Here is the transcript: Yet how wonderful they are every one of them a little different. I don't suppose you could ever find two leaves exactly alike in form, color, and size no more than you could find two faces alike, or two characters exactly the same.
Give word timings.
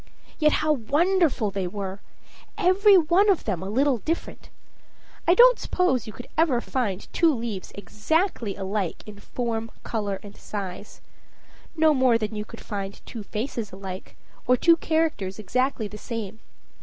Yet 0.39 0.53
how 0.65 0.73
wonderful 0.73 1.51
they 1.51 1.67
are 1.67 1.99
every 2.57 2.97
one 2.97 3.29
of 3.29 3.43
them 3.43 3.61
a 3.61 3.69
little 3.69 3.99
different. 3.99 4.49
I 5.27 5.35
don't 5.35 5.59
suppose 5.59 6.07
you 6.07 6.11
could 6.13 6.27
ever 6.39 6.59
find 6.59 7.07
two 7.13 7.31
leaves 7.31 7.71
exactly 7.75 8.55
alike 8.55 9.03
in 9.05 9.19
form, 9.19 9.69
color, 9.83 10.19
and 10.23 10.35
size 10.35 11.01
no 11.77 11.93
more 11.93 12.17
than 12.17 12.33
you 12.35 12.45
could 12.45 12.61
find 12.61 12.99
two 13.05 13.21
faces 13.21 13.71
alike, 13.71 14.15
or 14.47 14.57
two 14.57 14.75
characters 14.75 15.37
exactly 15.37 15.87
the 15.87 15.99
same. 15.99 16.39